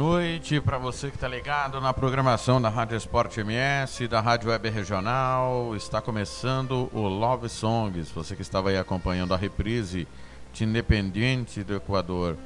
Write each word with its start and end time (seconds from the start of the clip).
Noite 0.00 0.60
para 0.62 0.78
você 0.78 1.10
que 1.10 1.16
está 1.16 1.28
ligado 1.28 1.78
na 1.78 1.92
programação 1.92 2.58
da 2.58 2.70
Rádio 2.70 2.96
Esporte 2.96 3.40
MS, 3.40 4.08
da 4.08 4.18
Rádio 4.18 4.48
Web 4.48 4.70
Regional. 4.70 5.76
Está 5.76 6.00
começando 6.00 6.88
o 6.94 7.06
Love 7.06 7.50
Songs. 7.50 8.10
Você 8.12 8.34
que 8.34 8.40
estava 8.40 8.70
aí 8.70 8.78
acompanhando 8.78 9.34
a 9.34 9.36
reprise 9.36 10.08
de 10.54 10.64
Independiente 10.64 11.62
do 11.62 11.76
Equador 11.76 12.38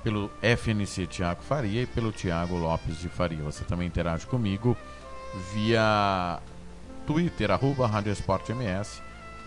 pelo 0.03 0.30
FNC 0.42 1.08
Tiago 1.08 1.42
Faria 1.44 1.83
e 1.83 1.86
pelo 1.86 2.11
Tiago 2.11 2.58
Lopes 2.58 3.00
de 3.00 3.08
Faria. 3.08 3.42
Você 3.44 3.64
também 3.64 3.88
interage 3.88 4.25
comigo 4.25 4.75
via 5.53 6.39
Twitter, 7.08 7.52
arroba 7.52 7.88
Rádio 7.88 8.11
Esporte 8.11 8.52
MS, 8.52 9.02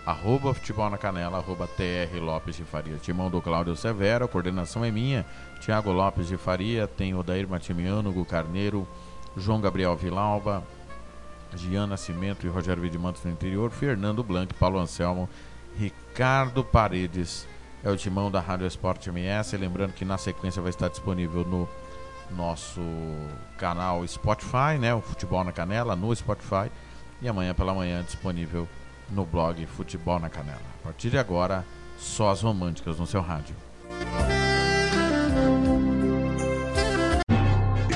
arroba 0.07 0.53
Futebol 0.53 0.89
na 0.89 0.97
Canela, 0.97 1.37
arroba 1.37 1.67
TR 1.67 2.17
Lopes 2.21 2.55
de 2.55 2.63
Faria. 2.63 2.95
Timão 2.95 3.29
do 3.29 3.41
Cláudio 3.41 3.75
Severo, 3.75 4.23
a 4.23 4.27
coordenação 4.29 4.85
é 4.85 4.89
minha, 4.89 5.25
Tiago 5.59 5.91
Lopes 5.91 6.27
de 6.29 6.37
Faria, 6.37 6.87
tem 6.87 7.13
Odair 7.13 7.45
Matimiano, 7.45 8.13
Gu 8.13 8.23
Carneiro, 8.23 8.87
João 9.35 9.59
Gabriel 9.59 9.97
Vilauba, 9.97 10.63
Gian 11.53 11.87
Nascimento 11.87 12.47
e 12.47 12.49
Rogério 12.49 12.81
Vidimantos 12.81 13.21
no 13.25 13.31
interior, 13.31 13.69
Fernando 13.69 14.23
Blanc, 14.23 14.53
Paulo 14.53 14.79
Anselmo, 14.79 15.27
Ricardo 15.77 16.63
Paredes, 16.63 17.45
é 17.83 17.91
o 17.91 17.97
timão 17.97 18.31
da 18.31 18.39
Rádio 18.39 18.65
Esporte 18.65 19.09
MS. 19.09 19.57
Lembrando 19.57 19.91
que 19.91 20.05
na 20.05 20.17
sequência 20.17 20.61
vai 20.61 20.69
estar 20.69 20.87
disponível 20.87 21.43
no 21.43 21.67
nosso 22.31 22.81
canal 23.57 24.07
Spotify, 24.07 24.77
né? 24.79 24.93
O 24.93 25.01
Futebol 25.01 25.43
na 25.43 25.51
Canela, 25.51 25.97
no 25.97 26.15
Spotify. 26.15 26.71
E 27.21 27.27
amanhã 27.27 27.53
pela 27.53 27.73
manhã 27.73 28.03
disponível 28.03 28.67
no 29.09 29.25
blog 29.25 29.65
Futebol 29.65 30.19
na 30.19 30.29
Canela. 30.29 30.59
A 30.81 30.85
partir 30.85 31.09
de 31.09 31.17
agora, 31.17 31.65
só 31.97 32.31
as 32.31 32.41
românticas 32.41 32.99
no 32.99 33.07
seu 33.07 33.21
rádio. 33.21 33.55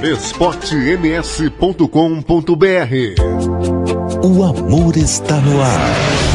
esportems.com.br 0.03 1.85
O 4.23 4.43
amor 4.43 4.97
está 4.97 5.39
no 5.39 5.61
ar. 5.61 6.30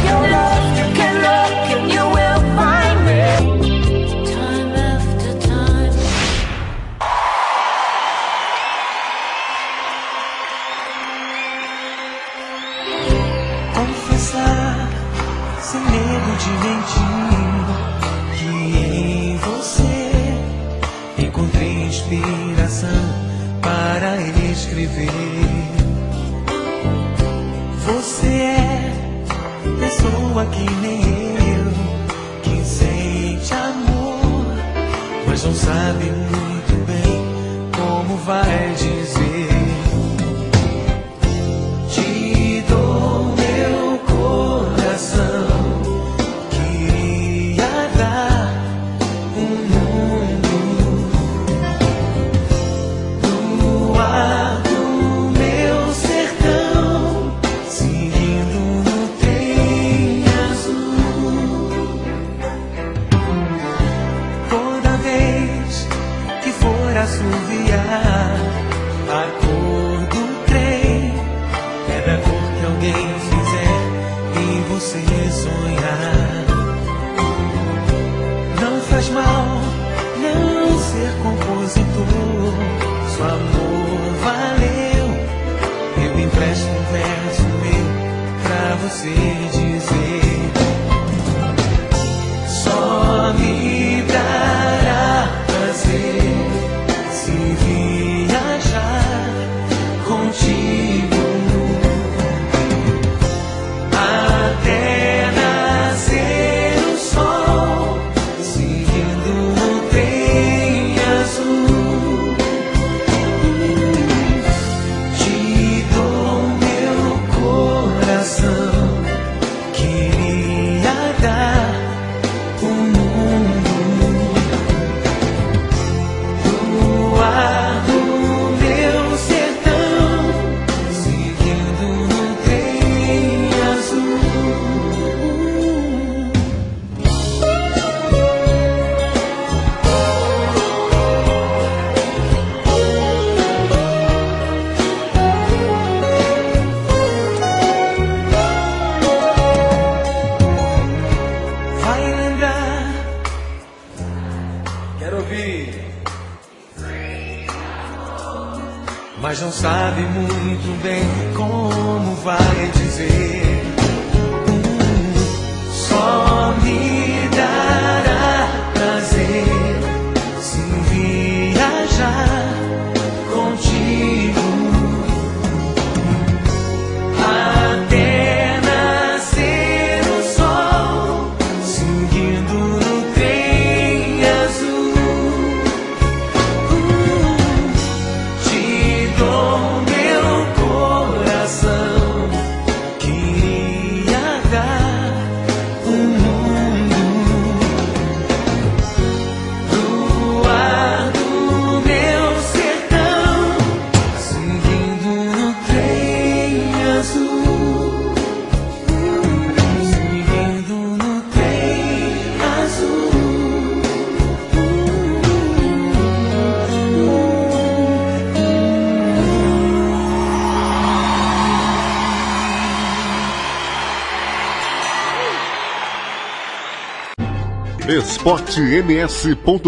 esportems.com.br 228.07 229.67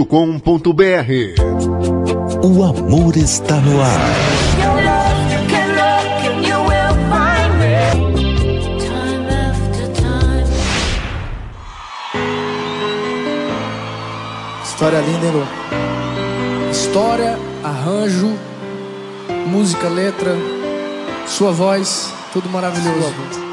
O 2.42 2.64
amor 2.64 3.18
está 3.18 3.58
no 3.58 3.82
ar. 3.82 4.00
História 14.64 15.02
linda, 15.02 15.26
hein, 15.26 15.34
Lu? 15.34 15.46
História, 16.72 17.38
arranjo, 17.62 18.40
música, 19.48 19.90
letra, 19.90 20.34
sua 21.28 21.52
voz, 21.52 22.14
tudo 22.32 22.48
maravilhoso. 22.50 23.49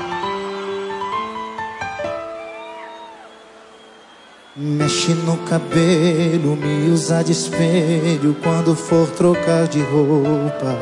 Mexe 4.59 5.13
no 5.13 5.37
cabelo, 5.37 6.57
me 6.57 6.89
usa 6.91 7.23
de 7.23 7.33
espelho 7.33 8.35
quando 8.43 8.75
for 8.75 9.07
trocar 9.11 9.69
de 9.69 9.83
roupa. 9.83 10.75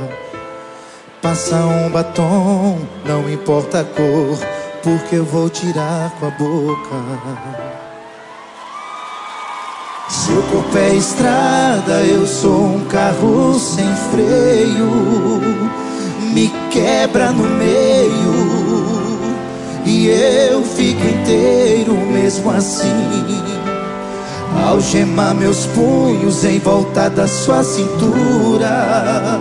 Passa 1.20 1.56
um 1.56 1.90
batom, 1.90 2.78
não 3.04 3.28
importa 3.28 3.80
a 3.80 3.84
cor, 3.84 4.38
porque 4.80 5.16
eu 5.16 5.24
vou 5.24 5.50
tirar 5.50 6.12
com 6.20 6.26
a 6.26 6.30
boca. 6.30 6.94
Seu 10.08 10.40
corpo 10.40 10.78
é 10.78 10.94
estrada, 10.94 12.00
eu 12.04 12.24
sou 12.28 12.76
um 12.76 12.84
carro 12.84 13.58
sem 13.58 13.92
freio. 14.12 15.42
Me 16.32 16.48
quebra 16.70 17.32
no 17.32 17.42
meio 17.42 18.54
e 19.84 20.06
eu 20.06 20.62
fico 20.62 21.04
inteiro 21.04 21.96
mesmo 22.12 22.52
assim. 22.52 23.53
Algemar 24.62 25.34
meus 25.34 25.66
punhos 25.66 26.44
em 26.44 26.58
volta 26.58 27.10
da 27.10 27.26
sua 27.26 27.64
cintura. 27.64 29.40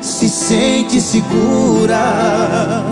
Se 0.00 0.28
sente 0.28 1.00
segura, 1.00 2.84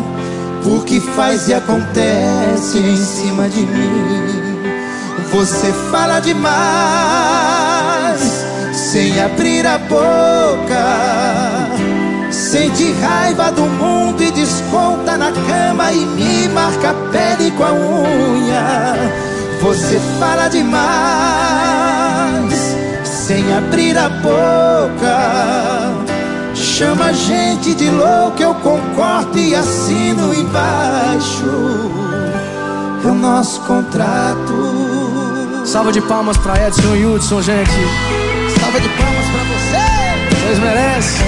porque 0.62 1.00
faz 1.00 1.48
e 1.48 1.54
acontece 1.54 2.78
em 2.78 2.96
cima 2.96 3.48
de 3.48 3.60
mim. 3.60 4.40
Você 5.32 5.72
fala 5.90 6.20
demais, 6.20 6.50
sem 8.72 9.20
abrir 9.20 9.66
a 9.66 9.78
boca. 9.78 11.20
Sente 12.30 12.92
raiva 13.00 13.50
do 13.52 13.62
mundo 13.62 14.22
e 14.22 14.30
desconta 14.32 15.16
na 15.16 15.30
cama 15.30 15.92
e 15.92 16.04
me 16.04 16.48
marca 16.48 16.90
a 16.90 16.94
pele 17.12 17.50
com 17.52 17.62
a 17.64 17.72
unha. 17.72 19.29
Você 19.60 20.00
fala 20.18 20.48
demais, 20.48 20.74
sem 23.04 23.54
abrir 23.54 23.98
a 23.98 24.08
boca. 24.08 25.92
Chama 26.54 27.04
a 27.06 27.12
gente 27.12 27.74
de 27.74 27.90
louco, 27.90 28.40
eu 28.42 28.54
concordo 28.54 29.38
e 29.38 29.54
assino 29.54 30.32
embaixo. 30.34 31.90
É 33.04 33.08
o 33.08 33.14
nosso 33.14 33.60
contrato. 33.62 35.62
Salva 35.66 35.92
de 35.92 36.00
palmas 36.00 36.38
pra 36.38 36.66
Edson 36.66 36.96
e 36.96 37.04
Hudson, 37.04 37.42
gente. 37.42 37.70
Salva 38.58 38.80
de 38.80 38.88
palmas 38.88 39.26
pra 39.26 39.44
você. 39.44 39.76
Vocês 40.36 40.58
merecem. 40.58 41.26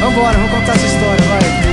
Vambora, 0.00 0.36
vamos 0.36 0.50
contar 0.50 0.74
essa 0.74 0.86
história, 0.86 1.24
vai. 1.28 1.71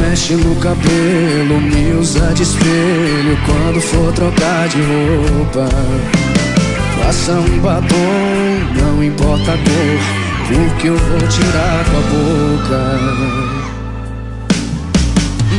Mexe 0.00 0.34
no 0.34 0.54
cabelo, 0.56 1.60
me 1.60 1.92
usa 1.98 2.32
de 2.34 2.42
espelho 2.42 3.38
quando 3.44 3.80
for 3.80 4.12
trocar 4.12 4.68
de 4.68 4.78
roupa. 4.82 5.68
Faça 6.98 7.32
um 7.32 7.58
batom, 7.58 7.86
não 8.80 9.02
importa 9.02 9.52
a 9.52 9.56
cor, 9.56 10.00
porque 10.48 10.88
eu 10.88 10.96
vou 10.96 11.28
tirar 11.28 11.84
com 11.84 11.96
a 11.96 12.02
boca. 12.10 13.46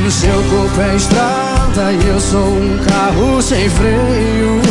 Seu 0.09 0.41
corpo 0.49 0.81
é 0.81 0.95
estrada 0.95 1.91
e 1.91 2.07
eu 2.07 2.19
sou 2.19 2.47
um 2.47 2.77
carro 2.87 3.41
sem 3.41 3.69
freio. 3.69 4.61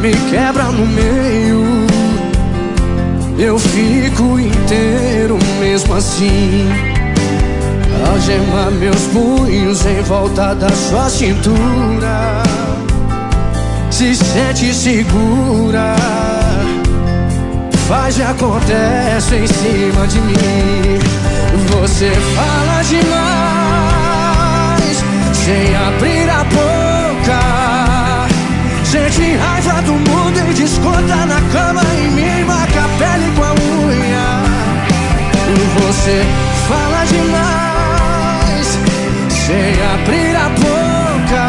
Me 0.00 0.12
quebra 0.30 0.64
no 0.64 0.86
meio, 0.86 1.86
eu 3.38 3.58
fico 3.58 4.38
inteiro 4.38 5.38
mesmo 5.60 5.94
assim. 5.94 6.89
Algemar 8.08 8.70
meus 8.72 9.02
punhos 9.08 9.84
em 9.86 10.02
volta 10.02 10.54
da 10.54 10.68
sua 10.70 11.08
cintura. 11.08 12.42
Se 13.90 14.14
sente 14.14 14.72
segura, 14.72 15.94
faz 17.88 18.18
e 18.18 18.22
acontece 18.22 19.36
em 19.36 19.46
cima 19.46 20.06
de 20.06 20.20
mim. 20.20 20.98
Você 21.68 22.10
fala 22.34 22.82
demais, 22.82 23.10
sem 25.34 25.76
abrir 25.76 26.30
a 26.30 26.44
boca. 26.44 27.40
Sente 28.84 29.36
raiva 29.36 29.82
do 29.82 29.92
mundo 29.92 30.38
e 30.50 30.54
desconta 30.54 31.26
na 31.26 31.40
cama 31.52 31.82
e 31.94 32.08
me 32.10 32.44
marca 32.44 32.80
a 32.80 32.88
pele 32.98 33.30
com 33.36 33.44
a 33.44 33.52
unha. 33.52 34.40
Você 35.78 36.24
fala 36.68 37.04
demais, 37.04 37.69
sem 39.50 39.74
abrir 39.94 40.36
a 40.36 40.48
boca. 40.64 41.44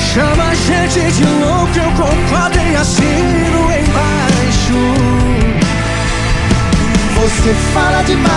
Chama 0.00 0.44
a 0.50 0.54
gente 0.54 1.00
de 1.12 1.24
louco, 1.24 1.78
eu 1.78 1.90
concordo 1.92 2.58
e 2.58 2.74
assino 2.74 3.60
embaixo. 3.80 4.80
Você 7.14 7.50
fala 7.72 8.00
demais, 8.02 8.32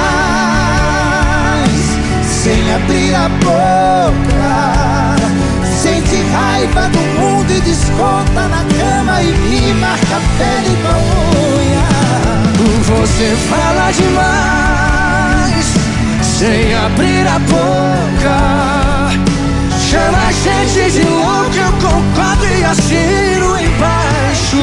sem 2.23 2.61
abrir 2.75 3.15
a 3.15 3.27
boca. 3.45 4.53
Sente 5.81 6.17
raiva 6.31 6.83
do 6.89 6.99
mundo 7.19 7.51
e 7.51 7.59
desconta 7.61 8.41
na 8.53 8.63
cama 8.77 9.23
e 9.23 9.31
me 9.31 9.73
marca 9.79 10.21
pele 10.37 10.77
a 10.85 10.95
unha. 11.49 11.87
Você 12.83 13.27
fala 13.49 13.91
demais, 13.91 15.00
sem 16.41 16.73
abrir 16.73 17.27
a 17.27 17.37
boca. 17.37 18.37
Chama 19.79 20.17
a 20.27 20.31
gente 20.31 20.91
de 20.91 21.03
louco, 21.03 21.55
eu 21.55 21.71
concordo 21.73 22.45
e 22.45 22.63
assino 22.63 23.59
embaixo. 23.59 24.57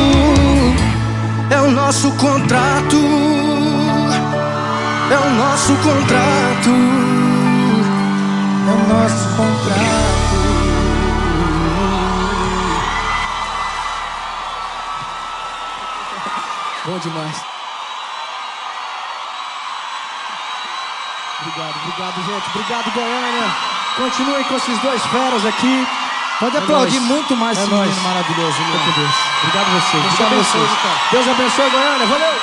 É 1.50 1.60
o 1.60 1.70
nosso 1.70 2.10
contrato, 2.16 2.96
é 5.08 5.18
o 5.18 5.30
nosso 5.34 5.72
contrato, 5.76 6.70
é 8.66 8.72
o 8.72 8.88
nosso 8.92 9.36
contrato. 9.36 9.98
Bom 16.86 16.98
demais. 16.98 17.57
obrigado, 21.48 21.74
obrigado, 21.82 22.16
gente. 22.26 22.46
Obrigado, 22.54 22.90
Goiânia. 22.92 23.48
Continuem 23.96 24.44
com 24.44 24.54
esses 24.56 24.78
dois 24.78 25.02
feras 25.06 25.44
aqui. 25.46 25.86
Pode 26.38 26.56
é 26.56 26.58
aplaudir 26.60 27.00
muito 27.00 27.34
mais 27.36 27.58
é 27.58 27.62
esse 27.62 27.70
nós. 27.70 28.02
maravilhoso. 28.02 28.56
Meu 28.60 28.92
Deus. 28.94 29.10
Obrigado 29.42 29.66
a 29.66 29.70
vocês. 29.80 30.02
Deus 30.02 30.12
obrigado 30.14 30.32
a 30.32 30.36
vocês. 30.42 30.70
Então. 30.78 30.92
Deus 31.10 31.28
abençoe, 31.28 31.70
Goiânia. 31.70 32.06
Valeu! 32.06 32.34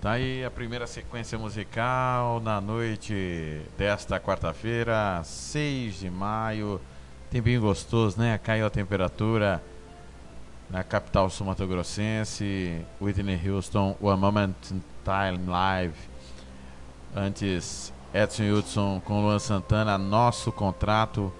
Tá 0.00 0.10
aí 0.12 0.44
a 0.44 0.50
primeira 0.50 0.86
sequência 0.88 1.38
musical 1.38 2.40
na 2.40 2.60
noite 2.60 3.60
desta 3.78 4.18
quarta-feira, 4.18 5.22
6 5.22 6.00
de 6.00 6.10
maio. 6.10 6.80
Tempinho 7.30 7.60
gostoso, 7.60 8.18
né? 8.18 8.38
Caiu 8.42 8.66
a 8.66 8.70
temperatura 8.70 9.62
na 10.70 10.82
capital 10.82 11.28
sul-mato-grossense. 11.30 12.84
Whitney 13.00 13.40
Houston, 13.48 13.96
One 14.00 14.20
Moment 14.20 14.54
in 14.70 14.82
Time 15.04 15.46
Live. 15.46 15.94
Antes, 17.14 17.92
Edson 18.14 18.52
Hudson 18.52 19.02
com 19.04 19.22
Luan 19.22 19.38
Santana, 19.38 19.96
nosso 19.98 20.50
contrato. 20.52 21.32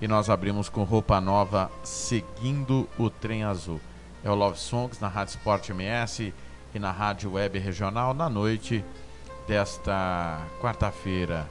E 0.00 0.06
nós 0.06 0.30
abrimos 0.30 0.68
com 0.68 0.84
roupa 0.84 1.20
nova, 1.20 1.70
seguindo 1.82 2.88
o 2.98 3.10
trem 3.10 3.44
azul. 3.44 3.80
É 4.22 4.30
o 4.30 4.34
Love 4.34 4.58
Songs 4.58 5.00
na 5.00 5.08
Rádio 5.08 5.30
Sport 5.32 5.70
MS 5.70 6.32
e 6.74 6.78
na 6.78 6.92
Rádio 6.92 7.32
Web 7.32 7.58
Regional 7.58 8.14
na 8.14 8.28
noite 8.28 8.84
desta 9.46 10.40
quarta-feira. 10.60 11.48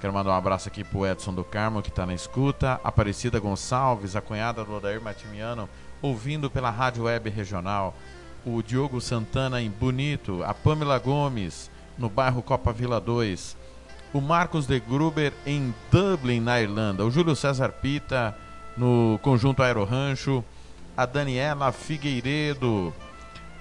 Quero 0.00 0.12
mandar 0.12 0.30
um 0.30 0.34
abraço 0.34 0.68
aqui 0.68 0.82
pro 0.82 1.06
Edson 1.06 1.32
do 1.32 1.44
Carmo, 1.44 1.82
que 1.82 1.88
está 1.88 2.04
na 2.04 2.14
escuta. 2.14 2.80
Aparecida 2.82 3.38
Gonçalves, 3.38 4.16
a 4.16 4.20
cunhada 4.20 4.64
do 4.64 4.74
Odair 4.74 5.00
Matimiano, 5.00 5.68
ouvindo 6.02 6.50
pela 6.50 6.70
Rádio 6.70 7.04
Web 7.04 7.30
Regional. 7.30 7.94
O 8.44 8.60
Diogo 8.60 9.00
Santana 9.00 9.62
em 9.62 9.70
Bonito. 9.70 10.42
A 10.44 10.52
Pamela 10.52 10.98
Gomes, 10.98 11.70
no 11.96 12.08
bairro 12.10 12.42
Copa 12.42 12.72
Vila 12.72 13.00
2. 13.00 13.56
O 14.12 14.20
Marcos 14.20 14.66
de 14.66 14.78
Gruber 14.80 15.32
em 15.46 15.72
Dublin, 15.90 16.40
na 16.40 16.60
Irlanda. 16.60 17.04
O 17.04 17.10
Júlio 17.10 17.36
César 17.36 17.70
Pita, 17.70 18.36
no 18.76 19.18
Conjunto 19.22 19.62
Aero 19.62 19.84
Rancho. 19.84 20.44
A 20.94 21.06
Daniela 21.06 21.72
Figueiredo, 21.72 22.92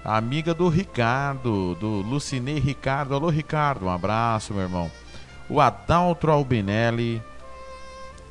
a 0.03 0.17
amiga 0.17 0.53
do 0.53 0.67
Ricardo, 0.67 1.75
do 1.75 2.01
Lucinei 2.01 2.59
Ricardo. 2.59 3.13
Alô, 3.13 3.29
Ricardo, 3.29 3.85
um 3.85 3.89
abraço, 3.89 4.53
meu 4.53 4.63
irmão. 4.63 4.91
O 5.47 5.61
Adaltro 5.61 6.31
Albinelli, 6.31 7.21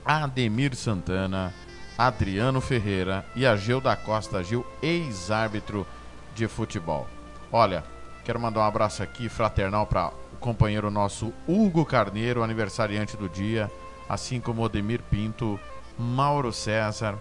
Ademir 0.05 0.75
Santana, 0.75 1.55
Adriano 2.01 2.63
Ferreira 2.63 3.27
e 3.37 3.45
a 3.45 3.55
Gil 3.55 3.79
da 3.79 3.95
Costa 3.95 4.43
Gil, 4.43 4.65
ex-árbitro 4.81 5.87
de 6.35 6.49
futebol. 6.49 7.07
Olha, 7.53 7.85
quero 8.25 8.41
mandar 8.41 8.61
um 8.61 8.65
abraço 8.65 9.03
aqui 9.03 9.29
fraternal 9.29 9.87
para 9.87 10.09
o 10.33 10.37
companheiro 10.41 10.91
nosso 10.91 11.31
Hugo 11.47 11.85
Carneiro, 11.85 12.43
aniversariante 12.43 13.19
do 13.19 13.29
dia, 13.29 13.71
assim 14.09 14.41
como 14.41 14.63
Odemir 14.63 15.03
Pinto, 15.11 15.61
Mauro 15.99 16.55
César, 16.55 17.19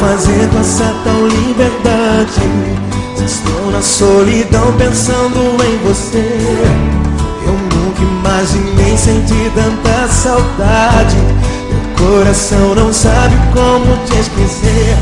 Fazer 0.06 0.48
essa 0.60 0.94
tal 1.04 1.28
liberdade? 1.28 2.42
Estou 3.26 3.72
na 3.72 3.82
solidão 3.82 4.72
pensando 4.78 5.40
em 5.66 5.78
você. 5.80 6.78
Eu 7.44 7.54
nunca 7.74 8.02
imaginei 8.04 8.96
sentir 8.98 9.52
tanta 9.56 10.08
saudade. 10.08 11.18
Meu 11.72 12.08
coração 12.08 12.76
não 12.76 12.94
sabe 12.94 13.36
como 13.52 13.98
te 14.06 14.20
esquecer. 14.20 14.96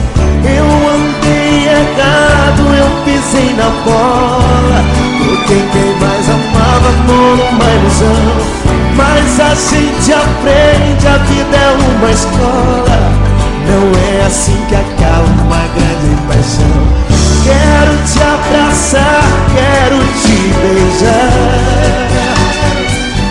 Eu 0.45 0.65
andei 0.95 1.67
errado, 1.67 2.61
eu 2.77 2.89
pisei 3.03 3.53
na 3.55 3.69
bola. 3.83 4.83
Toquei 5.19 5.63
quem 5.73 5.99
mais 5.99 6.29
amava 6.29 6.91
por 7.05 7.35
uma 7.51 7.73
ilusão. 7.73 8.63
Mas 8.95 9.39
a 9.39 9.53
gente 9.53 10.13
aprende, 10.13 11.07
a 11.07 11.17
vida 11.17 11.57
é 11.57 11.97
uma 11.97 12.11
escola. 12.11 13.32
Não 13.67 13.83
é 13.99 14.25
assim 14.25 14.57
que 14.67 14.75
acaba 14.75 15.25
uma 15.45 15.63
grande 15.75 16.15
paixão. 16.27 17.03
Quero 17.43 17.93
te 18.05 18.19
abraçar, 18.21 19.23
quero 19.53 19.99
te 20.21 20.37
beijar. 20.61 21.33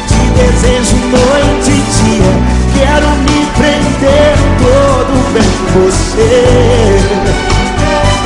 Te 0.09 0.21
desejo 0.37 0.97
noite 1.11 1.71
e 1.71 1.83
dia. 1.97 2.33
Quero 2.75 3.09
me 3.09 3.47
prender 3.57 4.35
todo 4.59 5.13
bem 5.33 5.53
com 5.73 5.81
você. 5.81 6.35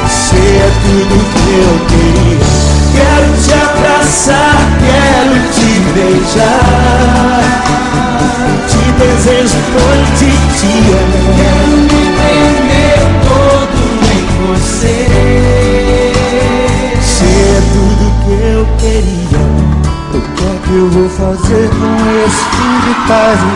Você 0.05 0.37
é 0.37 0.71
tudo 0.83 1.15
que 1.33 1.49
eu 1.63 1.75
queria. 1.89 2.47
Quero 2.97 3.29
te 3.43 3.53
abraçar, 3.53 4.57
quero 4.81 5.37
te 5.53 5.69
beijar. 5.93 7.43
Te 8.67 8.83
desejo 8.93 9.59
noite 9.73 10.25
e 10.25 10.37
dia. 10.61 11.26
Eu 20.77 20.91
vou 20.91 21.09
fazer 21.09 21.71
com 21.71 22.27
esse 22.27 22.45
fim 22.53 22.75
de 22.85 23.09
tarde? 23.09 23.47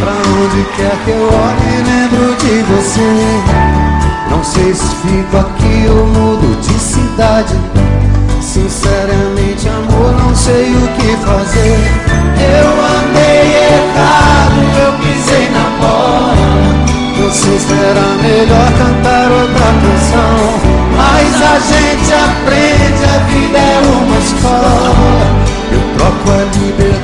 Pra 0.00 0.12
onde 0.42 0.64
quer 0.76 0.96
que 1.04 1.10
eu 1.10 1.28
olhe, 1.32 1.76
lembro 1.86 2.34
de 2.36 2.62
você. 2.72 3.12
Não 4.30 4.42
sei 4.42 4.74
se 4.74 4.96
fico 4.96 5.36
aqui 5.36 5.86
ou 5.88 6.06
mudo 6.06 6.60
de 6.60 6.74
cidade. 6.74 7.54
Sinceramente, 8.40 9.68
amor, 9.68 10.12
não 10.12 10.34
sei 10.34 10.74
o 10.74 10.88
que 10.96 11.16
fazer. 11.24 11.78
Eu 12.36 12.68
andei 12.98 13.44
errado, 13.70 14.58
eu 14.84 14.92
pisei 14.98 15.48
na 15.50 15.66
bola. 15.78 16.34
Não 17.16 17.30
sei 17.30 17.58
se 17.58 17.72
era 17.72 18.06
melhor 18.20 18.72
cantar 18.72 19.30
outra 19.30 19.70
canção. 19.84 20.34
Mas 20.96 21.34
a 21.42 21.58
gente 21.60 22.12
aprende, 22.12 23.04
a 23.04 23.18
vida 23.28 23.58
é 23.58 23.82
uma 23.86 24.18
escola. 24.18 25.43
Eu 26.04 26.10
troco 26.10 27.03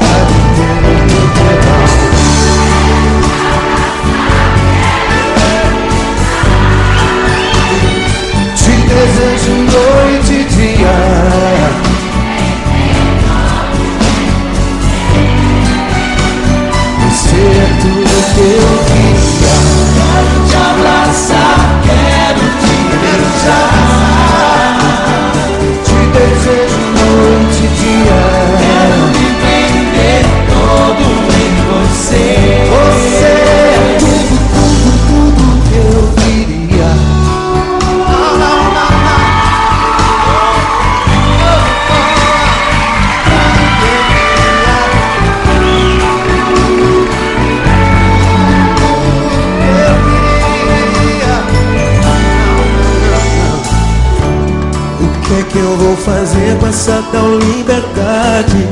com 56.59 56.67
essa 56.67 57.03
tal 57.13 57.39
liberdade? 57.39 58.69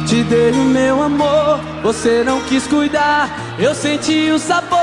Te 0.08 0.24
dei 0.24 0.52
o 0.52 0.56
meu 0.56 1.04
amor, 1.04 1.60
você 1.84 2.24
não 2.24 2.42
quis 2.42 2.66
cuidar. 2.66 3.30
Eu 3.60 3.76
senti 3.76 4.32
o 4.32 4.40
sabor 4.40 4.80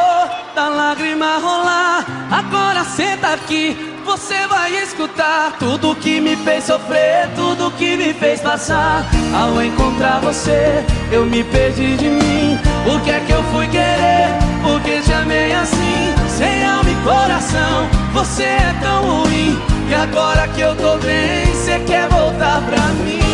da 0.55 0.69
lágrima 0.69 1.39
rolar. 1.39 2.07
Agora 2.31 2.85
senta 2.85 3.35
aqui, 3.35 3.90
você 4.11 4.45
vai 4.49 4.75
escutar 4.83 5.57
tudo 5.57 5.95
que 5.95 6.21
me 6.21 6.35
fez 6.35 6.65
sofrer, 6.65 7.29
tudo 7.37 7.71
que 7.71 7.97
me 7.97 8.13
fez 8.13 8.41
passar. 8.41 9.09
Ao 9.33 9.63
encontrar 9.63 10.21
você, 10.21 10.85
eu 11.13 11.25
me 11.27 11.45
perdi 11.45 11.97
de 11.97 12.09
mim. 12.09 12.59
Por 12.83 13.01
que 13.03 13.11
é 13.13 13.21
que 13.21 13.33
eu 13.33 13.41
fui 13.53 13.69
querer? 13.69 14.27
Porque 14.65 15.01
te 15.03 15.13
amei 15.13 15.53
assim, 15.53 16.13
sem 16.37 16.65
alma 16.65 16.91
e 16.91 16.95
coração. 17.05 17.89
Você 18.13 18.43
é 18.43 18.75
tão 18.83 19.23
ruim. 19.23 19.57
E 19.89 19.95
agora 19.95 20.49
que 20.49 20.61
eu 20.61 20.75
tô 20.75 20.97
bem, 20.99 21.47
você 21.47 21.79
quer 21.87 22.09
voltar 22.09 22.61
pra 22.63 22.89
mim. 23.05 23.30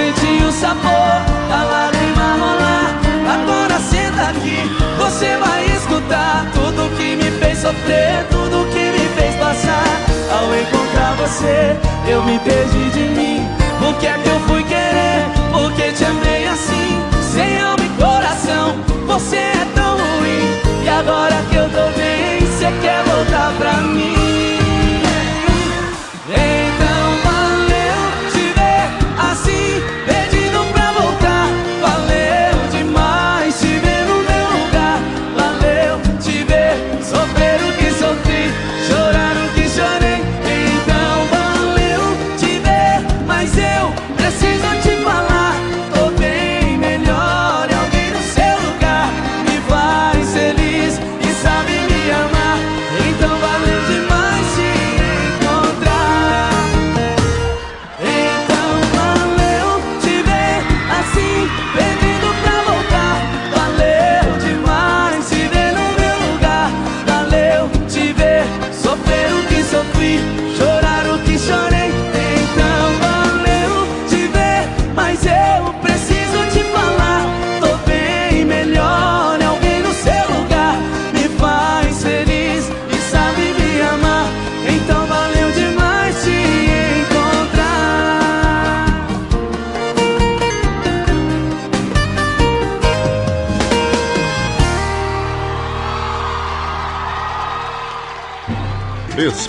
Senti 0.00 0.42
o 0.42 0.50
sabor 0.50 1.16
da 1.48 1.62
lágrima 1.64 2.28
rolar. 2.40 2.88
Agora 3.34 3.78
senta 3.78 4.30
aqui, 4.30 4.58
você 4.96 5.36
vai 5.36 5.64
escutar 5.76 6.46
tudo 6.54 6.88
que 6.96 7.16
me 7.16 7.30
fez 7.38 7.58
sofrer, 7.58 8.24
tudo 8.30 8.66
que 8.72 8.84
me 8.94 9.06
fez 9.16 9.34
passar. 9.36 9.84
Ao 10.32 10.46
encontrar 10.56 11.14
você, 11.16 11.76
eu 12.08 12.22
me 12.22 12.38
perdi 12.38 12.90
de 12.90 13.04
mim. 13.14 13.48
Por 13.78 13.94
que 13.98 14.06
é 14.06 14.14
que 14.14 14.28
eu 14.28 14.40
fui 14.40 14.62
querer? 14.64 15.26
Porque 15.52 15.92
te 15.92 16.04
amei 16.04 16.46
assim, 16.48 16.90
sem 17.34 17.60
alma 17.60 17.84
e 17.84 18.02
coração. 18.02 18.76
Você 19.06 19.36
é 19.36 19.66
tão 19.74 19.96
ruim. 19.96 20.84
E 20.84 20.88
agora 20.88 21.36
que 21.50 21.56
eu 21.56 21.68
tô 21.68 21.98
bem, 21.98 22.40
você 22.40 22.72
quer 22.80 23.02
voltar 23.04 23.52
pra 23.58 23.72
mim. 23.82 24.39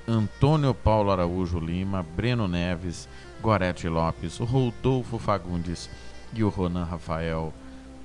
Antônio 0.09 0.73
Paulo 0.73 1.11
Araújo 1.11 1.59
Lima, 1.59 2.03
Breno 2.03 2.47
Neves, 2.47 3.09
Gorete 3.43 3.89
Lopes, 3.89 4.39
Rodolfo 4.39 5.19
Fagundes 5.19 5.91
e 6.33 6.45
o 6.45 6.49
Ronan 6.49 6.85
Rafael. 6.85 7.53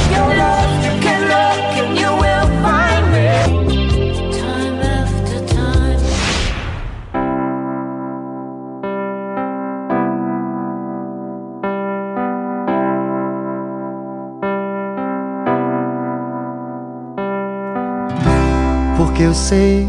Eu 19.34 19.36
sei 19.36 19.88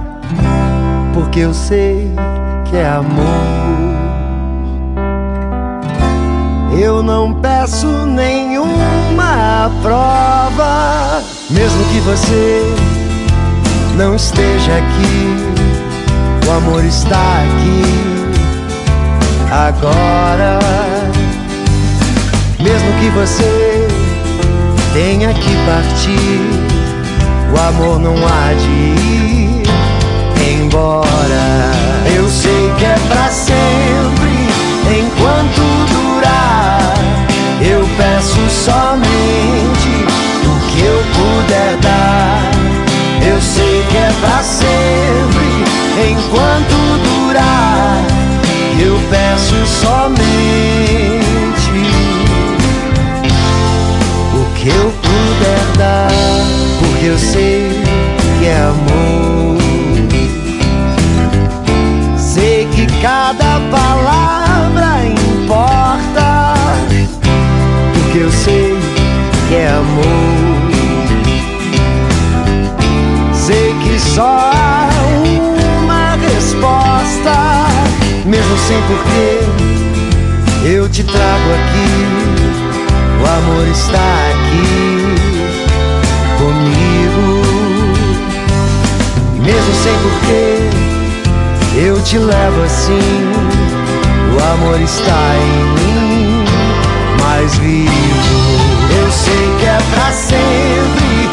porque 1.13 1.41
eu 1.41 1.53
sei 1.53 2.15
que 2.67 2.77
é 2.77 2.87
amor. 2.87 3.19
Eu 6.81 7.03
não 7.03 7.35
peço 7.35 7.89
nenhuma 8.07 9.69
prova, 9.83 11.21
mesmo 11.51 11.85
que 11.87 11.99
você 11.99 12.63
não 13.97 14.15
esteja 14.15 14.71
aqui, 14.71 16.47
o 16.47 16.53
amor 16.53 16.85
está 16.85 17.41
aqui 17.41 18.18
agora. 19.51 20.59
Mesmo 22.61 22.93
que 23.01 23.09
você 23.11 23.89
tenha 24.93 25.33
que 25.33 25.57
partir, 25.65 26.41
o 27.55 27.61
amor 27.69 27.99
não 27.99 28.15
há 28.15 28.53
de 28.55 28.69
ir 28.69 29.63
embora. 30.53 31.73
Eu 32.15 32.29
sei 32.29 32.73
que 32.79 32.85
é 32.85 32.97
pra 33.09 33.29
sempre, 33.29 34.49
enquanto 34.99 35.61
durar. 35.93 36.95
Eu 37.61 37.89
peço 37.97 38.39
somente 38.51 40.07
o 40.45 40.67
que 40.69 40.81
eu 40.81 41.03
puder 41.15 41.77
dar. 41.79 42.51
Eu 43.27 43.41
sei 43.41 43.85
que 43.91 43.97
é 43.97 44.13
pra 44.21 44.43
sempre, 44.43 46.11
enquanto 46.11 46.77
durar. 47.03 48.18
Eu 48.81 48.99
peço 49.11 49.67
somente 49.67 50.29
o 54.35 54.55
que 54.55 54.69
eu 54.69 54.93
puder 55.03 55.77
dar, 55.77 56.09
porque 56.79 57.07
eu 57.07 57.19
sei 57.19 57.83
que 58.39 58.47
é 58.47 58.61
amor. 58.61 59.59
Sei 62.17 62.69
que 62.75 62.87
cada 63.03 63.38
sem 78.69 78.83
porquê. 78.83 79.41
Eu 80.63 80.87
te 80.91 81.03
trago 81.03 81.51
aqui, 81.55 81.91
o 83.23 83.27
amor 83.27 83.67
está 83.69 84.09
aqui 84.31 85.15
comigo. 86.37 87.27
Mesmo 89.43 89.75
sem 89.75 89.97
porquê, 90.03 90.69
eu 91.83 92.03
te 92.03 92.19
levo 92.19 92.63
assim. 92.63 93.33
O 94.35 94.53
amor 94.53 94.79
está 94.83 95.23
em 95.41 95.65
mim, 95.81 96.45
mais 97.23 97.57
vivo. 97.57 97.89
Eu 99.01 99.11
sei 99.11 99.57
que 99.59 99.65
é 99.65 99.79
pra 99.95 100.13
sempre, 100.13 101.31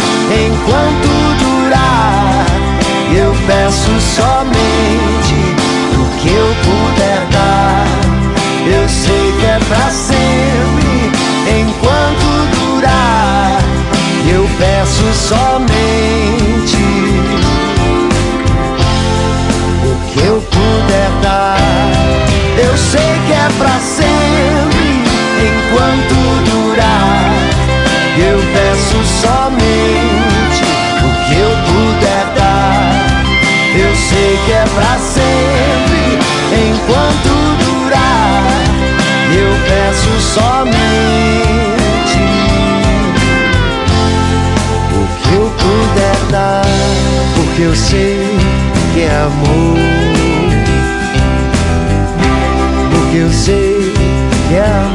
enquanto 0.47 1.09
durar. 1.43 2.45
Eu 3.13 3.35
peço 3.45 3.91
somente 3.99 5.34
puder 6.65 7.21
dar. 7.31 7.85
Eu 8.65 8.89
sei 8.89 9.33
que 9.39 9.45
é 9.45 9.59
pra 9.67 9.89
sempre, 9.91 11.11
enquanto 11.61 12.25
durar. 12.55 13.59
Eu 14.27 14.49
peço 14.57 15.05
somente 15.13 16.77
o 19.83 19.95
que 20.11 20.19
eu 20.25 20.41
puder 20.41 21.09
dar. 21.21 21.57
Eu 22.57 22.77
sei 22.77 23.19
que 23.27 23.33
é 23.33 23.47
pra 23.57 23.79
sempre, 23.79 25.03
enquanto 25.47 26.15
durar. 26.49 27.31
Eu 28.17 28.39
peço 28.53 28.97
somente 29.21 30.63
o 31.03 31.09
que 31.27 31.35
eu 31.37 31.53
puder 31.67 32.25
dar. 32.35 33.23
Eu 33.77 33.95
sei 33.95 34.39
que 34.45 34.51
é 34.53 34.65
pra 34.73 34.97
sempre, 34.97 35.24
enquanto 36.85 37.29
durar. 37.63 38.43
Eu 39.33 39.51
peço 39.67 40.11
somente 40.21 40.59
o 44.93 45.07
que 45.21 45.33
eu 45.35 45.51
puder 45.57 46.17
dar, 46.31 46.65
porque 47.35 47.63
eu 47.63 47.75
sei 47.75 48.37
que 48.93 49.01
é 49.01 49.15
amor. 49.23 49.77
Porque 52.91 53.17
eu 53.17 53.31
sei 53.31 53.93
que 54.47 54.55
é 54.55 54.63
amor. 54.63 54.94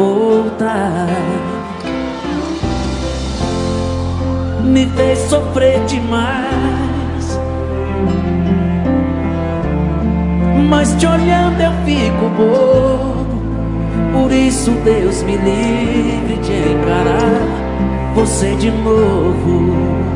voltar. 0.00 1.08
Me 4.64 4.86
fez 4.86 5.18
sofrer 5.28 5.84
demais. 5.84 7.40
Mas 10.68 10.94
te 10.94 11.06
olhando 11.06 11.60
eu 11.60 11.72
fico 11.84 12.28
bobo. 12.36 13.20
Por 14.12 14.32
isso, 14.32 14.70
Deus 14.84 15.22
me 15.22 15.36
livre 15.36 16.36
de 16.36 16.72
encarar 16.72 18.14
você 18.14 18.54
de 18.56 18.70
novo. 18.70 20.09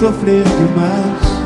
Sofrer 0.00 0.42
demais. 0.44 1.40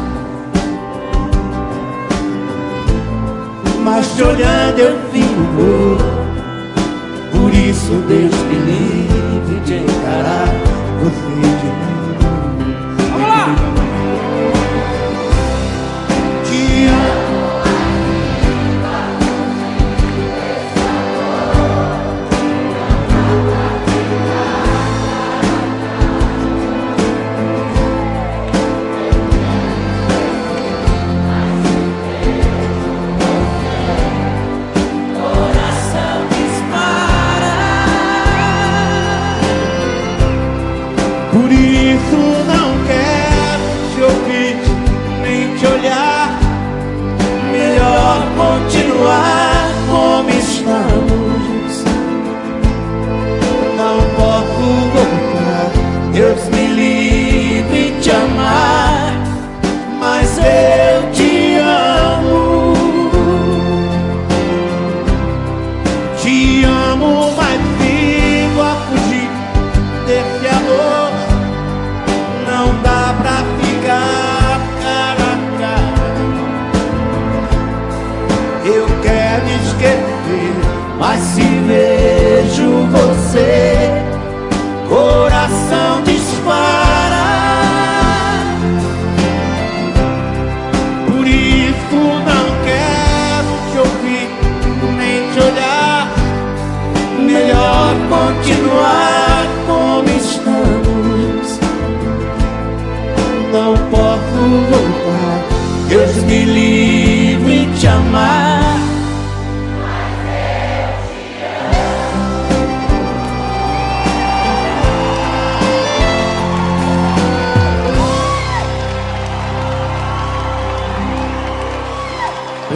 Mas 3.82 4.14
te 4.14 4.22
olhando 4.22 4.78
eu 4.78 4.96
vi 5.12 5.22
o 5.22 5.98
Por 7.32 7.52
isso 7.52 7.92
Deus 8.07 8.32
me 8.32 8.59
livre 8.70 9.61
de 9.64 9.74
encarar 9.78 10.63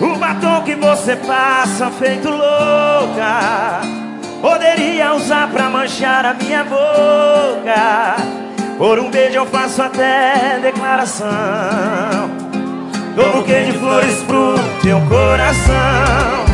o 0.00 0.16
batom 0.18 0.62
que 0.62 0.74
você 0.74 1.16
passa 1.16 1.90
feito 1.90 2.28
louca 2.28 4.04
Poderia 4.44 5.14
usar 5.14 5.48
pra 5.48 5.70
manchar 5.70 6.26
a 6.26 6.34
minha 6.34 6.62
boca. 6.64 8.16
Por 8.76 8.98
um 8.98 9.10
beijo 9.10 9.36
eu 9.36 9.46
faço 9.46 9.80
até 9.80 10.58
declaração. 10.60 11.26
Dou 13.16 13.32
buquê 13.32 13.62
de 13.62 13.72
flores 13.78 14.22
pro 14.24 14.54
teu 14.82 15.00
coração. 15.08 16.44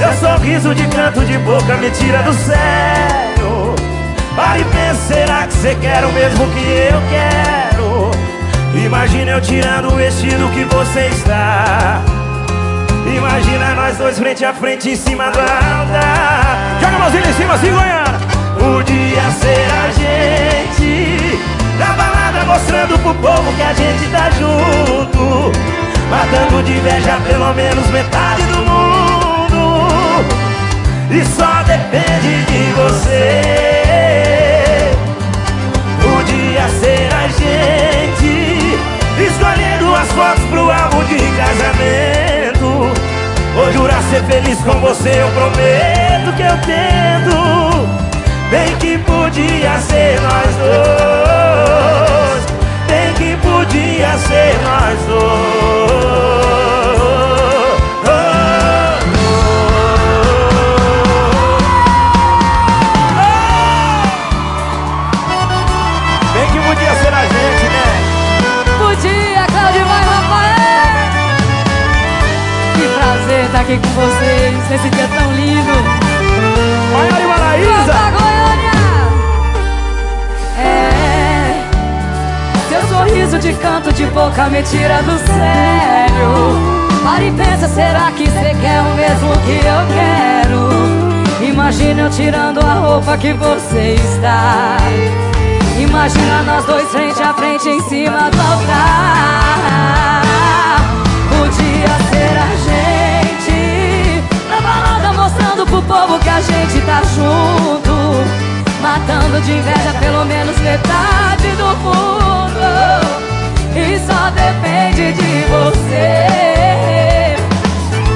Seu 0.00 0.12
sorriso 0.14 0.74
de 0.74 0.88
canto 0.88 1.20
de 1.20 1.38
boca 1.38 1.76
me 1.76 1.88
tira 1.92 2.20
do 2.22 2.32
sério 2.32 3.76
e 4.58 4.64
pensa, 4.64 4.87
será 5.08 5.46
que 5.46 5.54
você 5.54 5.74
quer 5.76 6.04
o 6.04 6.12
mesmo 6.12 6.46
que 6.52 6.68
eu 6.92 7.00
quero? 7.08 8.10
Imagina 8.84 9.32
eu 9.32 9.40
tirando 9.40 9.88
o 9.92 9.96
vestido 9.96 10.48
que 10.50 10.64
você 10.64 11.06
está. 11.06 12.02
Imagina 13.16 13.74
nós 13.74 13.96
dois 13.96 14.18
frente 14.18 14.44
a 14.44 14.52
frente 14.52 14.90
em 14.90 14.96
cima 14.96 15.30
do 15.30 15.40
altar. 15.40 16.78
Joga 16.80 16.96
a 16.96 16.98
mãozinha 16.98 17.26
em 17.26 17.32
cima 17.32 17.54
assim, 17.54 17.70
Goiânia. 17.70 18.04
Podia 18.58 19.30
ser 19.40 19.68
a 19.70 19.90
gente 19.92 21.38
Na 21.78 21.92
balada 21.92 22.44
mostrando 22.44 22.98
pro 22.98 23.14
povo 23.14 23.52
que 23.54 23.62
a 23.62 23.72
gente 23.72 24.10
tá 24.10 24.30
junto. 24.30 25.52
Matando 26.10 26.62
de 26.64 26.72
inveja 26.72 27.18
pelo 27.26 27.54
menos 27.54 27.86
metade 27.88 28.42
do 28.42 28.58
mundo. 28.58 30.24
E 31.10 31.24
só 31.24 31.62
depende 31.62 32.44
de 32.44 32.72
você 32.72 34.27
Podia 36.58 36.68
ser 36.80 37.14
a 37.14 37.28
gente 37.28 38.76
Escolhendo 39.16 39.94
as 39.94 40.10
fotos 40.10 40.42
pro 40.50 40.68
álbum 40.68 41.04
de 41.04 41.18
casamento. 41.36 42.90
Vou 43.54 43.72
jurar 43.72 44.02
ser 44.10 44.24
feliz 44.24 44.58
com 44.60 44.80
você, 44.80 45.22
eu 45.22 45.28
prometo 45.28 46.36
que 46.36 46.42
eu 46.42 46.58
tento. 46.66 47.86
Bem 48.50 48.74
que 48.78 48.98
podia 48.98 49.78
ser 49.78 50.20
nós 50.20 50.56
dois. 50.56 52.44
Bem 52.88 53.14
que 53.14 53.36
podia 53.36 54.18
ser 54.18 54.58
nós 54.64 54.98
dois 55.06 56.67
aqui 73.68 73.76
com 73.76 73.88
vocês 73.88 74.68
nesse 74.70 74.88
dia 74.88 75.08
tão 75.08 75.32
lindo! 75.32 75.72
Maiara 76.92 77.20
e 77.20 77.26
Maraísa! 77.26 77.92
Goiânia! 78.16 78.72
É, 80.58 81.68
seu 82.70 82.80
sorriso 82.88 83.38
de 83.38 83.52
canto 83.54 83.92
de 83.92 84.06
boca 84.06 84.46
me 84.46 84.62
tira 84.62 85.02
do 85.02 85.18
sério. 85.18 86.78
Para 87.04 87.22
e 87.22 87.30
pensa, 87.32 87.68
será 87.68 88.10
que 88.12 88.24
você 88.24 88.56
quer 88.58 88.80
o 88.80 88.94
mesmo 88.94 89.32
que 89.44 89.60
eu 89.66 89.86
quero? 89.92 90.70
Imagina 91.46 92.02
eu 92.02 92.10
tirando 92.10 92.60
a 92.60 92.74
roupa 92.74 93.18
que 93.18 93.34
você 93.34 93.96
está. 93.96 94.78
Imagina 95.78 96.42
nós 96.42 96.64
dois 96.64 96.88
frente 96.88 97.22
a 97.22 97.34
frente 97.34 97.68
em 97.68 97.80
cima 97.82 98.30
do 98.30 98.40
altar. 98.40 100.22
Podia 101.28 101.88
ser 102.10 102.38
a 102.38 102.57
tá 106.88 107.02
junto. 107.14 107.92
Matando 108.80 109.40
de 109.42 109.52
inveja 109.52 109.92
pelo 110.00 110.24
menos 110.24 110.58
metade 110.60 111.48
do 111.56 111.76
mundo. 111.84 112.68
E 113.76 113.98
só 114.06 114.30
depende 114.30 115.12
de 115.12 115.44
você. 115.52 117.36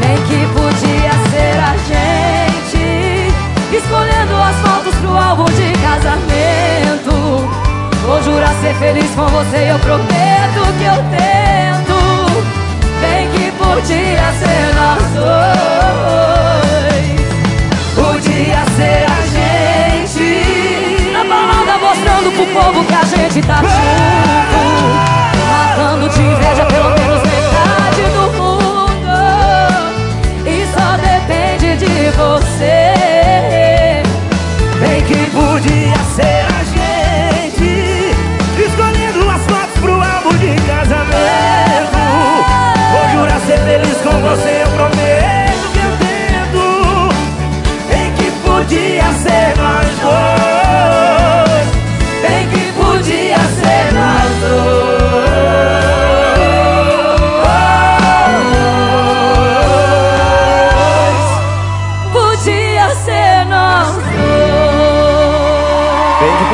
Bem 0.00 0.16
que 0.28 0.46
podia 0.54 1.12
ser 1.30 1.56
a 1.60 1.76
gente. 1.90 2.84
Escolhendo 3.76 4.34
as 4.34 4.56
fotos 4.66 4.94
pro 5.00 5.16
álbum 5.16 5.44
de 5.44 5.72
casamento. 5.80 7.12
Vou 8.06 8.22
jurar 8.22 8.54
ser 8.60 8.74
feliz 8.74 9.10
com 9.14 9.26
você 9.28 9.70
Eu 9.70 9.78
prometo 9.78 10.60
que 10.78 10.84
eu 10.84 10.98
tento. 11.10 11.96
Bem 13.00 13.30
que 13.30 13.52
podia 13.52 14.32
ser 14.40 14.74
nós 14.74 15.02
dois 15.14 16.41
pro 22.46 22.46
povo 22.46 22.84
que 22.84 22.94
a 22.94 23.04
gente 23.04 23.40
tá 23.46 23.56
junto 23.56 24.51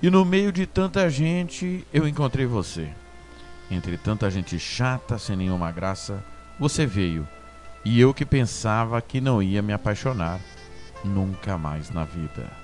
E 0.00 0.08
no 0.08 0.24
meio 0.24 0.50
de 0.50 0.64
tanta 0.64 1.10
gente, 1.10 1.86
eu 1.92 2.08
encontrei 2.08 2.46
você. 2.46 2.88
Entre 3.70 3.98
tanta 3.98 4.30
gente 4.30 4.58
chata, 4.58 5.18
sem 5.18 5.36
nenhuma 5.36 5.70
graça, 5.70 6.24
você 6.58 6.86
veio. 6.86 7.28
E 7.84 8.00
eu 8.00 8.14
que 8.14 8.24
pensava 8.24 9.02
que 9.02 9.20
não 9.20 9.42
ia 9.42 9.60
me 9.60 9.74
apaixonar 9.74 10.40
nunca 11.04 11.58
mais 11.58 11.90
na 11.90 12.04
vida. 12.04 12.63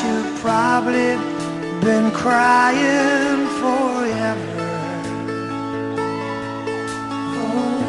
You've 0.00 0.40
probably 0.40 1.16
been 1.84 2.10
crying 2.12 3.46
forever. 3.60 4.62
Oh. 7.36 7.84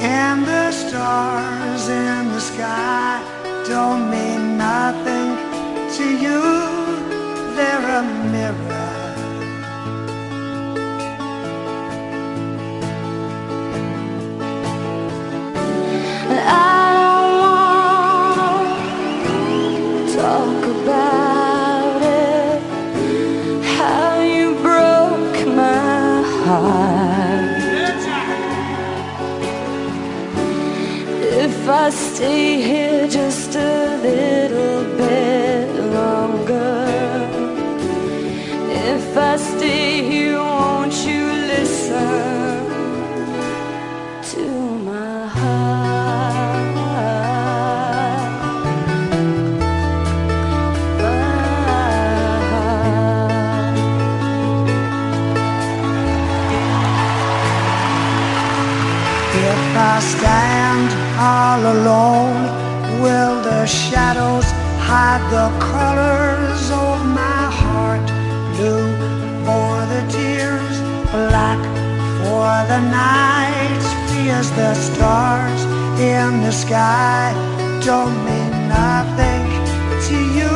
And 0.00 0.46
the 0.46 0.70
stars 0.72 1.88
in 1.88 2.28
the 2.28 2.40
sky 2.40 3.22
don't 3.66 4.10
mean 4.10 4.56
nothing 4.56 5.36
to 5.96 6.04
you. 6.24 6.40
They're 7.56 7.88
a 7.98 8.02
mirror. 8.32 8.75
Stay 32.16 32.62
here 32.62 32.95
the 65.30 65.48
colors 65.72 66.70
of 66.70 67.04
my 67.06 67.42
heart? 67.60 68.06
Blue 68.56 68.88
for 69.46 69.74
the 69.92 70.02
tears, 70.10 70.76
black 71.10 71.60
for 72.20 72.54
the 72.72 72.80
nights, 72.90 73.86
fierce 74.10 74.50
the 74.50 74.74
stars 74.74 75.62
in 76.00 76.42
the 76.42 76.52
sky 76.52 77.32
don't 77.84 78.16
mean 78.24 78.68
nothing 78.68 79.46
to 80.08 80.16
you. 80.36 80.55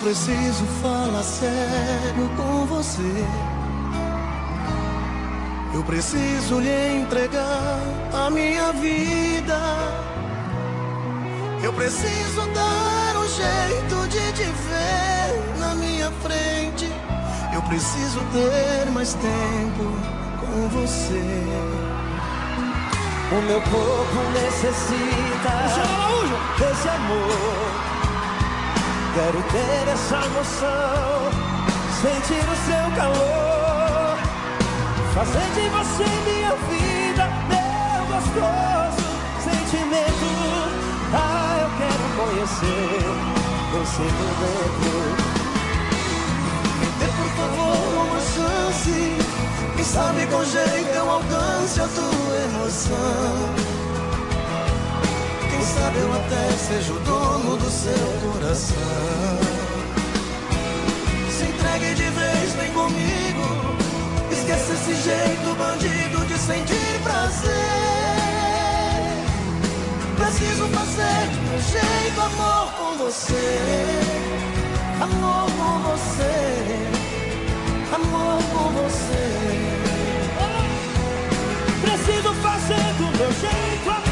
preciso 0.09 0.65
falar 0.81 0.98
a 1.19 1.23
sério 1.23 2.29
com 2.37 2.65
você. 2.65 3.25
Eu 5.73 5.83
preciso 5.83 6.59
lhe 6.59 7.01
entregar 7.01 7.79
a 8.13 8.29
minha 8.29 8.71
vida. 8.71 9.59
Eu 11.61 11.73
preciso 11.73 12.41
dar 12.53 13.17
um 13.17 13.27
jeito 13.27 14.07
de 14.07 14.31
te 14.31 14.45
ver 14.45 15.59
na 15.59 15.75
minha 15.75 16.09
frente. 16.23 16.89
Eu 17.53 17.61
preciso 17.63 18.21
ter 18.31 18.89
mais 18.91 19.13
tempo 19.15 19.83
com 20.39 20.69
você. 20.69 21.43
O 23.31 23.41
meu 23.41 23.61
corpo 23.61 24.19
necessita 24.33 25.51
desse 26.57 26.87
amor 26.87 27.98
Quero 29.11 29.41
ter 29.51 29.91
essa 29.91 30.15
emoção, 30.23 31.31
sentir 32.01 32.45
o 32.45 32.55
seu 32.67 32.95
calor, 32.95 34.17
fazer 35.15 35.49
de 35.55 35.67
você 35.69 36.05
minha 36.25 36.55
vida, 36.69 37.25
meu 37.49 38.05
gostoso 38.05 39.09
sentimento. 39.43 40.29
Ah, 41.13 41.57
eu 41.61 41.69
quero 41.79 42.05
conhecer 42.17 43.01
você 43.71 44.03
por 44.17 44.31
dentro. 44.39 44.93
Me 46.79 46.87
dê 46.99 47.07
por 47.17 47.29
favor 47.35 48.05
uma 48.05 48.19
chance, 48.19 48.97
quem 49.75 49.85
sabe 49.85 50.27
com 50.27 50.43
jeito 50.45 50.89
é 50.89 50.97
eu 50.97 51.09
alcance 51.09 51.81
a 51.81 51.87
tua 51.87 52.35
emoção 52.45 53.78
até 56.29 56.57
seja 56.57 56.93
o 56.93 56.99
dono 56.99 57.57
do 57.57 57.69
seu 57.69 57.93
coração. 58.21 58.77
Se 61.31 61.43
entregue 61.45 61.95
de 61.95 62.09
vez, 62.09 62.53
vem 62.53 62.71
comigo. 62.71 63.45
Esquece 64.31 64.73
esse 64.73 64.95
jeito 65.03 65.55
bandido 65.55 66.25
de 66.25 66.37
sentir 66.37 66.99
prazer. 67.03 67.49
Preciso 70.17 70.67
fazer 70.67 71.29
de 71.31 71.39
meu 71.47 71.59
jeito 71.59 72.21
amor 72.21 72.71
com 72.77 72.97
você. 72.97 73.57
Amor 75.01 75.45
com 75.57 75.79
você. 75.89 76.35
Amor 77.95 78.37
com 78.53 78.69
você. 78.81 79.25
Preciso 81.81 82.33
fazer 82.35 82.93
do 82.97 83.17
meu 83.17 83.31
jeito 83.31 83.89
amor 83.89 84.08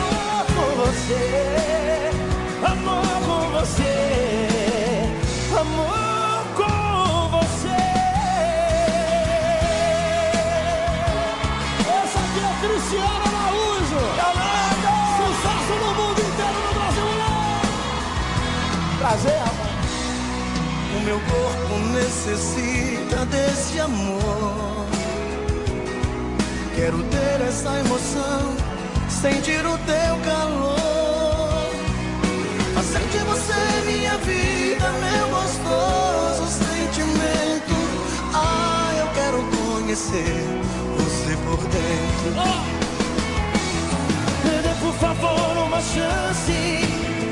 você. 0.88 2.12
Amor 2.66 3.08
com 3.26 3.42
você. 3.52 3.96
Amor 5.60 6.40
com 6.56 7.30
você. 7.38 7.82
Essa 12.04 12.20
aqui 12.20 12.40
é 12.40 12.52
Cristiana 12.62 13.26
Araújo. 13.28 14.02
Sucesso 15.18 15.74
no 15.84 15.92
mundo 15.96 16.22
inteiro, 16.22 16.60
no 16.66 16.72
Brasil. 16.74 17.10
Prazer, 19.00 19.42
amor. 19.42 19.68
O 20.96 21.00
meu 21.02 21.20
corpo 21.20 21.74
necessita 21.94 23.26
desse 23.26 23.80
amor. 23.80 24.88
Quero 26.76 27.04
ter 27.04 27.42
essa 27.48 27.80
emoção, 27.80 28.56
sentir 29.10 29.66
o 29.66 29.78
teu 29.80 30.18
calor. 30.24 30.77
Você 39.98 41.36
por 41.44 41.58
dentro. 41.58 42.30
Me 44.44 44.62
dê, 44.62 44.74
por 44.80 44.94
favor, 44.94 45.58
uma 45.66 45.82
chance. 45.82 46.54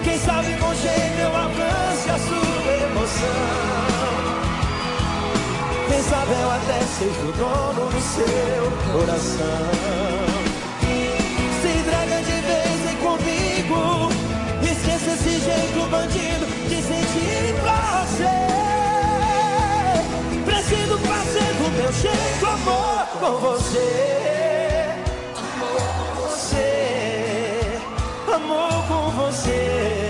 Quem 0.03 0.18
sabe 0.18 0.55
com 0.57 0.74
jeito 0.74 1.20
eu 1.20 1.36
alcance 1.36 2.09
a 2.09 2.18
sua 2.18 2.74
emoção. 2.88 3.45
Quem 5.88 6.01
sabe 6.01 6.32
eu 6.41 6.51
até 6.51 6.80
seja 6.97 7.22
o 7.22 7.32
dono 7.34 7.91
do 7.91 8.01
seu 8.01 8.72
coração. 8.91 10.26
Se 11.61 11.68
entrega 11.68 12.18
de 12.24 12.38
vez 12.49 12.78
vem 12.84 12.97
comigo. 12.97 14.09
Esqueça 14.63 15.11
esse 15.13 15.39
jeito 15.39 15.88
bandido 15.91 16.45
de 16.68 16.82
sentir 16.82 17.55
prazer. 17.61 18.64
Meu 21.76 21.91
jeito 21.91 22.45
amor 22.45 23.07
com 23.19 23.32
você. 23.39 24.93
Amor 25.38 25.82
com 25.97 26.21
você. 26.21 27.80
Amor 28.34 28.88
com 28.88 29.11
você. 29.11 30.04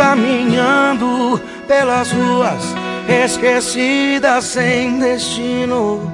Caminhando 0.02 1.40
pelas 1.68 2.12
ruas 2.12 2.76
esquecidas 3.24 4.44
sem 4.46 4.98
destino. 4.98 6.12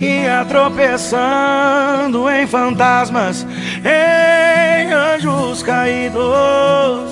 Ia 0.00 0.46
tropeçando 0.46 2.30
em 2.30 2.46
fantasmas, 2.46 3.46
em 3.84 4.92
anjos 4.92 5.62
caídos. 5.62 7.10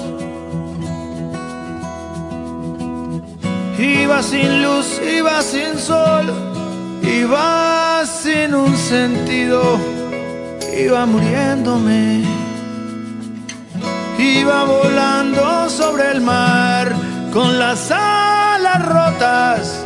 Iba 3.78 4.22
sin 4.22 4.62
luz, 4.62 5.00
iba 5.04 5.42
sin 5.42 5.76
sol, 5.76 6.24
iba 7.02 8.04
sin 8.06 8.54
un 8.54 8.74
sentido, 8.74 9.78
iba 10.74 11.04
muriéndome 11.04 12.41
iba 14.22 14.64
volando 14.64 15.68
sobre 15.68 16.12
el 16.12 16.20
mar 16.20 16.92
con 17.32 17.58
las 17.58 17.90
alas 17.90 18.86
rotas. 18.86 19.84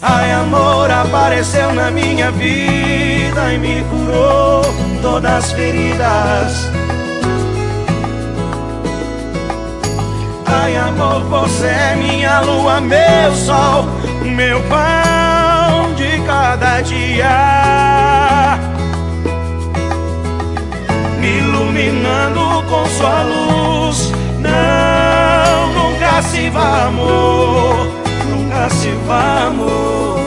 Ai, 0.00 0.32
amor, 0.32 0.90
apareceu 0.90 1.72
na 1.72 1.90
minha 1.90 2.30
vida 2.32 3.54
e 3.54 3.58
me 3.58 3.84
curou 3.84 4.62
todas 5.00 5.44
as 5.44 5.52
feridas. 5.52 6.68
Ai, 10.44 10.76
amor, 10.76 11.22
você 11.24 11.66
é 11.66 11.96
minha 11.96 12.40
lua, 12.40 12.80
meu 12.80 13.32
sol, 13.34 13.86
meu 14.24 14.60
pão 14.62 15.94
de 15.94 16.20
cada 16.26 16.80
dia 16.80 18.71
iluminando 21.52 22.64
com 22.68 22.86
sua 22.86 23.22
luz. 23.22 24.12
Não, 24.40 25.72
nunca 25.74 26.22
se 26.22 26.48
vá, 26.50 26.86
amor, 26.86 27.86
nunca 28.28 28.70
se 28.70 28.90
vá, 29.06 29.48
amor. 29.48 30.20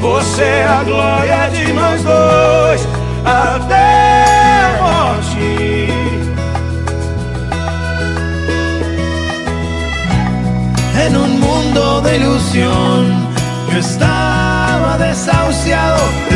Você 0.00 0.42
é 0.42 0.66
a 0.66 0.82
glória 0.82 1.50
de 1.50 1.72
nós 1.72 2.02
dois, 2.02 2.88
até 3.24 4.64
a 4.64 4.82
morte. 4.82 5.88
En 11.06 11.16
un 11.16 11.40
mundo 11.40 12.00
de 12.00 12.16
ilusión, 12.16 13.28
yo 13.70 13.78
estaba 13.78 14.96
desahuciado 14.98 16.31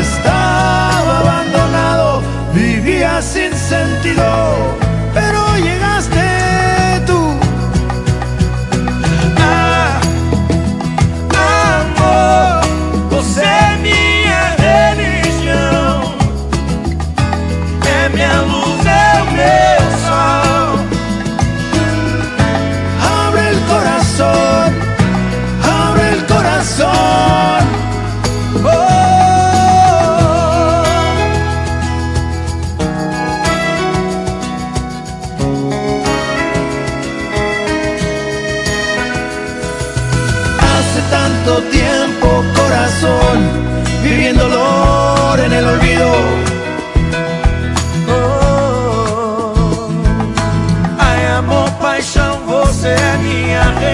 sentido. 3.67 4.36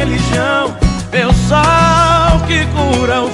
religião, 0.04 0.76
meu 1.12 1.32
sal 1.32 2.40
que 2.46 2.66
cura 2.66 3.22
o 3.22 3.30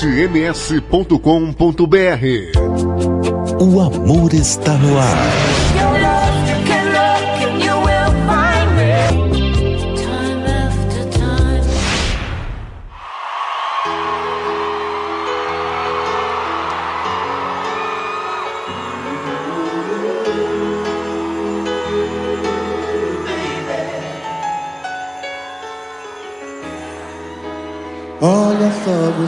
sms.com.br. 0.00 1.20
O 3.60 3.80
amor 3.82 4.32
está 4.32 4.72
no 4.78 4.98
ar. 4.98 5.69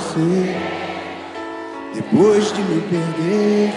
você. 0.02 0.56
Depois 1.94 2.52
de 2.52 2.62
me 2.62 2.80
perder, 2.82 3.72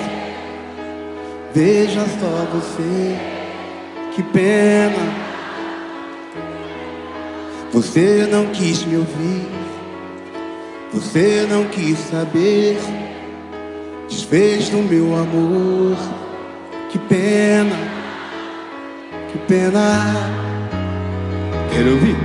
veja 1.54 2.02
só 2.20 2.48
você. 2.54 3.16
Que 4.14 4.24
pena. 4.24 5.26
Você 7.74 8.28
não 8.32 8.48
quis 8.48 8.86
me 8.86 8.98
ouvir. 8.98 9.48
Você 10.94 11.46
não 11.50 11.66
quis 11.66 11.98
saber. 12.00 12.78
Desfez 14.08 14.70
do 14.70 14.78
meu 14.78 15.14
amor. 15.16 15.98
Que 16.90 16.98
pena. 17.00 17.76
Que 19.32 19.38
pena. 19.40 20.14
Quero 21.74 21.92
ouvir. 21.92 22.25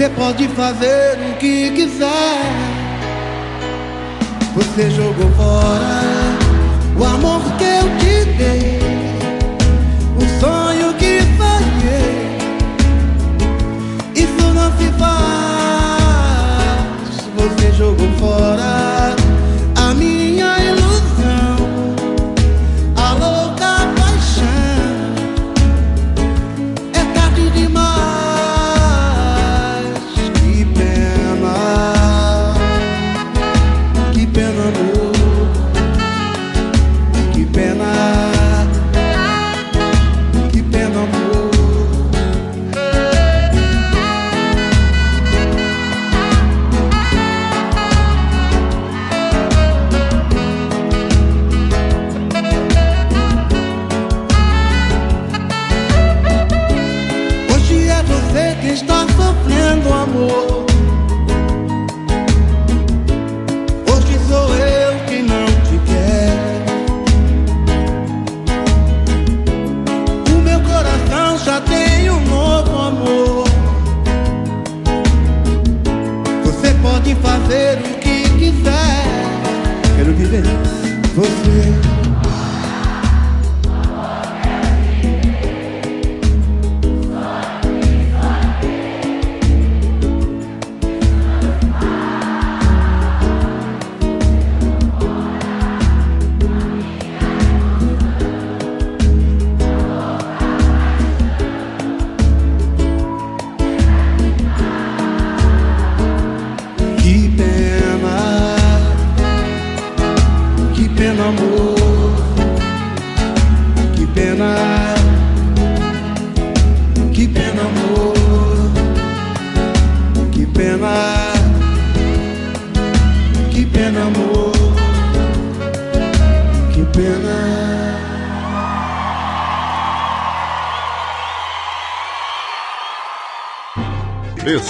Você 0.00 0.08
pode 0.08 0.48
fazer 0.48 1.18
o 1.30 1.36
que 1.36 1.72
quiser. 1.72 2.40
Você 4.54 4.90
jogou 4.92 5.30
fora. 5.32 5.79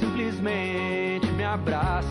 Simplesmente 0.00 1.26
me 1.36 1.44
abrace. 1.44 2.08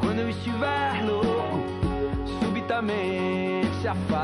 Quando 0.00 0.20
eu 0.20 0.28
estiver 0.30 1.04
louco, 1.04 1.64
subitamente 2.40 3.68
se 3.80 3.88
afaste. 3.88 4.23